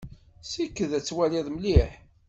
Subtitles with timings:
[0.51, 1.91] Sekked ad twaliḍ mliḥ!